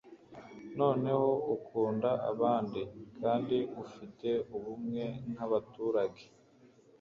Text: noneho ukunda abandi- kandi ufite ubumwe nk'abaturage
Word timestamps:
noneho 0.79 1.29
ukunda 1.55 2.09
abandi- 2.31 2.81
kandi 3.19 3.57
ufite 3.83 4.29
ubumwe 4.55 5.03
nk'abaturage 5.31 6.25